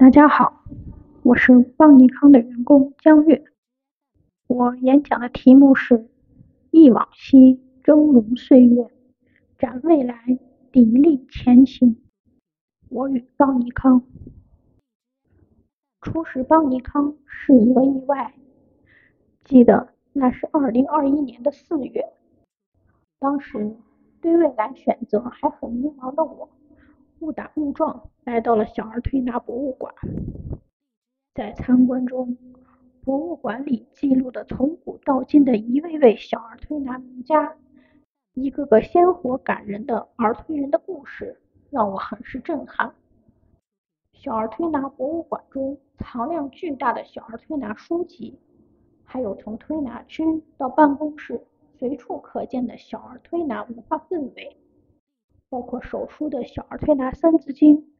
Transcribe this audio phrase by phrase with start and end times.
[0.00, 0.62] 大家好，
[1.24, 3.44] 我是邦尼康的员工江月。
[4.46, 6.08] 我演讲的题目是
[6.70, 8.92] “忆往昔，峥嵘岁月，
[9.58, 10.38] 展未来，
[10.70, 12.00] 砥砺前行”。
[12.90, 14.04] 我与邦尼康
[16.00, 18.32] 初识邦尼康是一个意外，
[19.42, 22.04] 记得那是二零二一年的四月，
[23.18, 23.76] 当时
[24.20, 26.48] 对未来选择还很迷茫的我。
[27.20, 29.92] 误打误撞来到了小儿推拿博物馆，
[31.34, 32.36] 在参观中，
[33.04, 37.56] 博物馆里记录的从古到今的一位位小儿推拿名家，
[38.34, 41.40] 一个个鲜活感人的儿推人的故事，
[41.70, 42.94] 让我很是震撼。
[44.12, 48.38] 小儿推拿博物馆中藏量巨大的小儿推拿书籍，
[49.04, 50.22] 还有从推拿区
[50.56, 51.40] 到办公室
[51.78, 54.56] 随处可见的小儿推拿文化氛围。
[55.50, 57.94] 包括手书的小儿推拿三字经、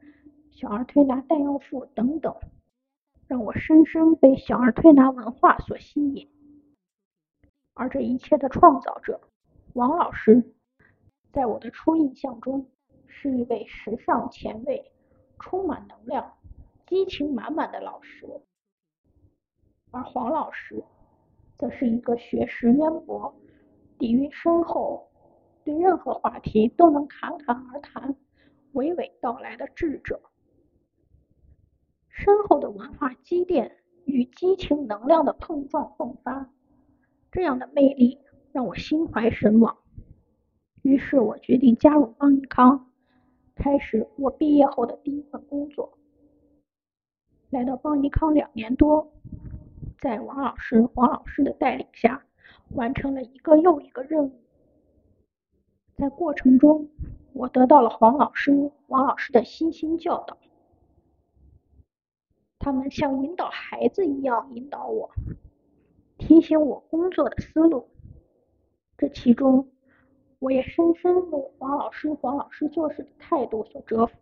[0.51, 2.37] 小儿推拿带药赋等等，
[3.27, 6.29] 让我深深被小儿推拿文化所吸引。
[7.73, 9.21] 而这一切的创造者
[9.74, 10.52] 王老师，
[11.32, 12.66] 在我的初印象中
[13.07, 14.93] 是一位时尚前卫、
[15.38, 16.35] 充满能量、
[16.87, 18.27] 激情满满的老师，
[19.90, 20.85] 而黄老师
[21.57, 23.35] 则是一个学识渊博、
[23.99, 25.09] 底蕴深厚。
[25.69, 28.16] 对任何话题都能侃侃而谈、
[28.73, 30.19] 娓娓道来的智者，
[32.09, 36.49] 深厚的文化积淀与激情能量的碰撞迸发，
[37.30, 38.19] 这样的魅力
[38.51, 39.77] 让我心怀神往。
[40.80, 42.91] 于是我决定加入邦尼康，
[43.55, 45.99] 开始我毕业后的第一份工作。
[47.51, 49.13] 来到邦尼康两年多，
[50.01, 52.24] 在王老师、黄老师的带领下，
[52.71, 54.33] 完成了一个又一个任务。
[55.99, 56.88] 在过程中，
[57.32, 60.38] 我得到了黄老师、王老师的悉心教导，
[62.60, 65.10] 他们像引导孩子一样引导我，
[66.16, 67.88] 提醒我工作的思路。
[68.97, 69.69] 这其中，
[70.39, 74.17] 我也深深为黄老师、黄老师做事的态度所折服。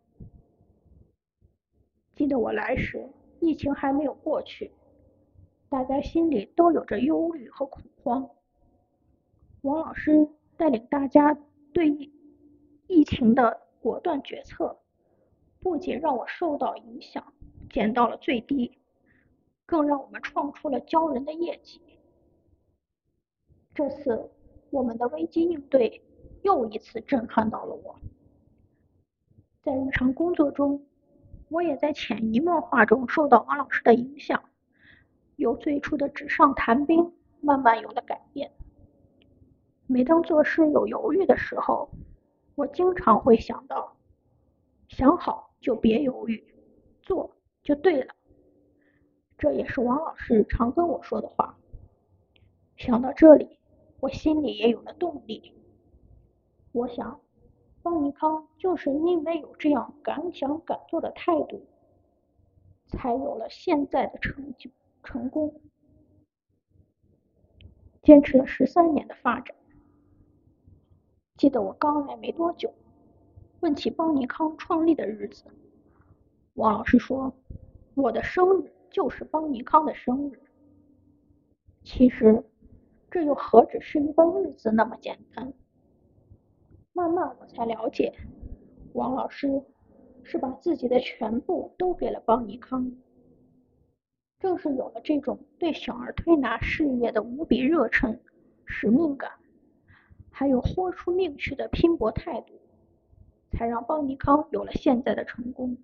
[2.15, 3.07] 记得我来时，
[3.39, 4.73] 疫情还没有过去，
[5.69, 8.31] 大家心里都有着忧虑和恐慌。
[9.61, 11.37] 王老师带领大家。
[11.77, 11.91] 对
[12.87, 14.79] 疫情的果断决策，
[15.61, 17.35] 不仅让我受到影响
[17.69, 18.79] 减到了最低，
[19.67, 21.83] 更让我们创出了骄人的业绩。
[23.75, 24.31] 这次
[24.71, 26.03] 我们的危机应对
[26.41, 27.95] 又一次震撼到了我。
[29.61, 30.83] 在日常工作中，
[31.51, 34.43] 我也在潜移默化中受到王老师的影响，
[35.37, 37.13] 由最初的纸上谈兵，
[37.43, 38.51] 慢慢有了改变。
[39.89, 41.89] 每当做事有犹豫的时候，
[42.57, 43.97] 我经常会想到：
[44.89, 46.45] 想好就别犹豫，
[47.03, 48.15] 做就对了。
[49.39, 51.57] 这也是王老师常跟我说的话。
[52.77, 53.59] 想到这里，
[54.01, 55.55] 我心里也有了动力。
[56.73, 57.21] 我想，
[57.83, 61.65] 方尼康就是因为有这样敢想敢做的态度，
[62.89, 64.69] 才有了现在的成就
[65.05, 65.61] 成功。
[68.03, 69.55] 坚持了十三年的发展。
[71.37, 72.73] 记得我刚来没多久，
[73.61, 75.45] 问起邦尼康创立的日子，
[76.55, 77.31] 王老师说
[77.95, 80.41] ：“我的生日就是邦尼康的生日。”
[81.85, 82.43] 其实，
[83.11, 85.53] 这又何止是一个日子那么简单？
[86.95, 88.15] 慢慢我才了解，
[88.95, 89.63] 王老师
[90.23, 92.91] 是把自己的全部都给了邦尼康。
[94.39, 98.19] 正是有了这种对小儿推拿事业的无比热忱、
[98.65, 99.31] 使命感。
[100.39, 102.61] 还有豁出命去的拼搏态度，
[103.53, 105.79] 才让邦尼康有了现在的成功。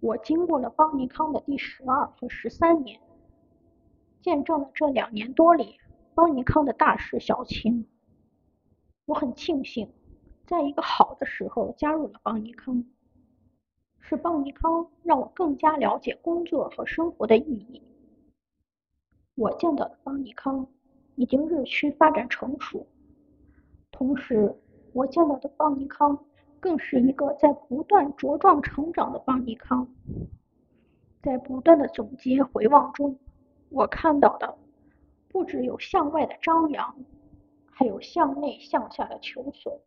[0.00, 3.00] 我经过了邦尼康的第十二和十三年，
[4.22, 5.78] 见证了这两年多里
[6.16, 7.86] 邦尼康的大事小情。
[9.04, 9.92] 我很庆幸，
[10.44, 12.84] 在一个好的时候加入了邦尼康，
[14.00, 17.84] 是邦尼康让我更加了解工作和生活的意义。
[19.36, 20.66] 我见到的邦尼康。
[21.16, 22.86] 已经日趋发展成熟，
[23.90, 24.54] 同时
[24.92, 26.18] 我见到的邦尼康
[26.58, 29.86] 更是一个在不断茁壮成长的邦尼康。
[31.22, 33.18] 在不断的总结回望中，
[33.70, 34.58] 我看到的
[35.28, 36.96] 不只有向外的张扬，
[37.70, 39.80] 还有向内向下的求索。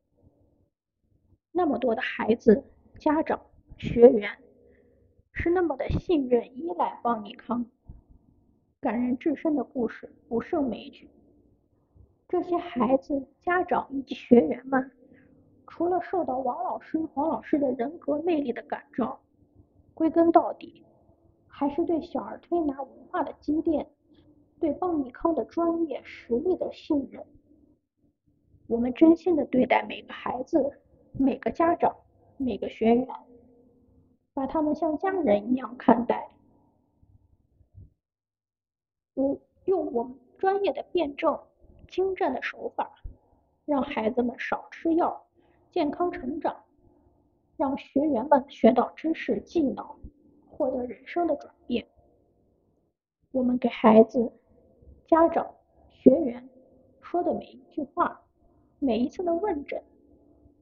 [1.51, 2.63] 那么多的孩子、
[2.97, 3.39] 家长、
[3.77, 4.31] 学员
[5.31, 7.65] 是那么的信任、依赖邦尼康，
[8.79, 11.09] 感人至深的故事不胜枚举。
[12.27, 14.91] 这些孩子、家长以及学员们，
[15.65, 19.19] 除了受到王老师、黄老师的人格魅力的感召，
[19.93, 20.85] 归根到底，
[21.47, 23.89] 还是对小儿推拿文化的积淀，
[24.59, 27.25] 对邦尼康的专业实力的信任。
[28.67, 30.81] 我们真心的对待每个孩子、
[31.13, 31.95] 每个家长、
[32.35, 33.07] 每个学员，
[34.33, 36.29] 把他们像家人一样看待。
[39.13, 41.39] 我用我们专业的辩证、
[41.87, 42.91] 精湛的手法，
[43.65, 45.25] 让孩子们少吃药，
[45.71, 46.55] 健康成长，
[47.55, 49.85] 让学员们学到知识技能，
[50.49, 51.85] 获得人生的转变。
[53.31, 54.31] 我们给孩子、
[55.07, 55.47] 家长、
[55.89, 56.49] 学员
[57.01, 58.21] 说的每一句话。
[58.79, 59.81] 每一次的问诊，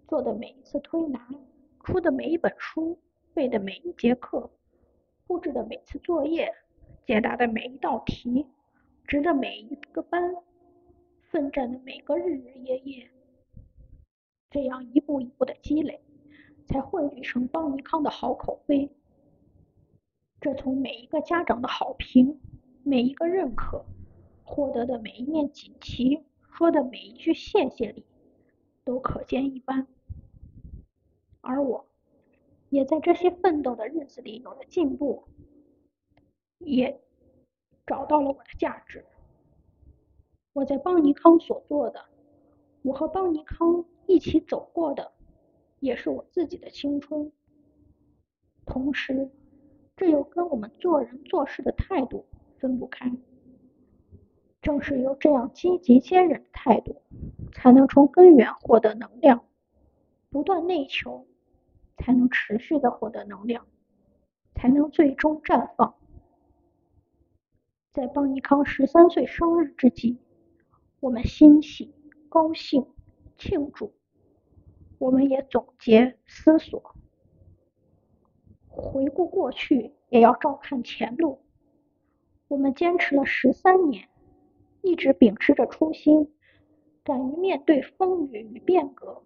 [0.08, 1.28] 做的每一次推拿，
[1.84, 2.98] 出的每一本书，
[3.34, 4.50] 背的每一节课，
[5.28, 6.50] 布置的每次作业，
[7.06, 8.48] 解答的每一道题，
[9.06, 10.34] 值的每一个班，
[11.36, 13.10] 奋战的每个日日夜夜，
[14.50, 16.00] 这样一步一步的积累，
[16.66, 18.90] 才汇聚成邦尼康的好口碑。
[20.40, 22.40] 这从每一个家长的好评，
[22.84, 23.84] 每一个认可，
[24.46, 26.24] 获得的每一面锦旗。
[26.54, 28.06] 说的每一句谢谢里，
[28.86, 29.86] 都可见一斑。
[31.42, 31.86] 而我，
[32.70, 35.26] 也在这些奋斗的日子里有了进步，
[36.60, 36.98] 也
[37.86, 39.04] 找到了我的价值。
[40.56, 42.06] 我在邦尼康所做的，
[42.82, 45.12] 我和邦尼康一起走过的，
[45.82, 47.30] 也是我自己的青春。
[48.66, 49.30] 同时，
[49.98, 52.26] 这又跟我们做人做事的态度
[52.58, 53.12] 分不开。
[54.62, 57.02] 正是有这样积极坚韧的态度，
[57.52, 59.44] 才能从根源获得能量，
[60.30, 61.28] 不断内求，
[61.98, 63.68] 才能持续的获得能量，
[64.56, 65.96] 才能最终绽放。
[67.92, 70.18] 在邦尼康十三岁生日之际，
[71.06, 71.94] 我们欣喜、
[72.30, 72.88] 高兴、
[73.38, 73.94] 庆祝，
[74.98, 76.96] 我们也总结思索，
[78.68, 81.44] 回顾过去，也要照看前路。
[82.48, 84.10] 我们坚持了十三年。
[84.82, 86.34] 一直秉持着初心，
[87.04, 89.22] 敢于面对风雨与变革。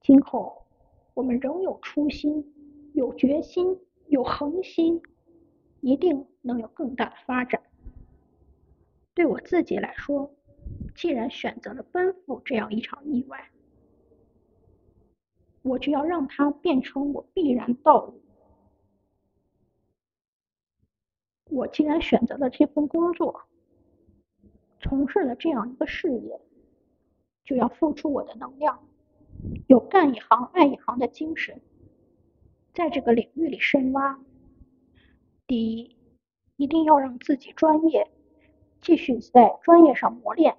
[0.00, 0.66] 今后
[1.14, 2.52] 我们仍有初心、
[2.92, 3.78] 有决心、
[4.08, 5.00] 有恒心，
[5.80, 7.62] 一定能有更大的发展。
[9.14, 10.34] 对我自己来说，
[10.96, 13.50] 既然选择了奔赴这样一场意外，
[15.62, 18.20] 我就要让它变成我必然道路。
[21.50, 23.42] 我既然选择了这份工作。
[24.78, 26.40] 从事了这样一个事业，
[27.44, 28.86] 就要付出我的能量，
[29.66, 31.60] 有干一行爱一行的精神，
[32.72, 34.20] 在这个领域里深挖。
[35.46, 35.96] 第一，
[36.56, 38.08] 一定要让自己专业，
[38.80, 40.54] 继续在专业上磨练；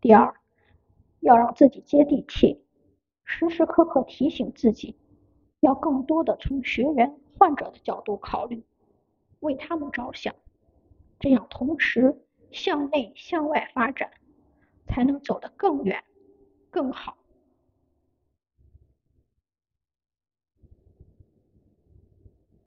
[0.00, 0.34] 第二，
[1.20, 2.62] 要让自己接地气，
[3.24, 4.96] 时时刻刻提醒自己，
[5.60, 8.64] 要更多的从学员、患者的角度考虑，
[9.40, 10.34] 为他们着想，
[11.18, 12.22] 这样同时。
[12.50, 14.10] 向内向外发展，
[14.86, 16.02] 才能走得更远、
[16.70, 17.18] 更好。